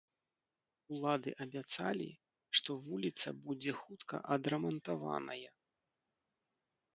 [0.95, 2.07] Улады абяцалі,
[2.59, 5.49] што вуліца будзе хутка адрамантаваная.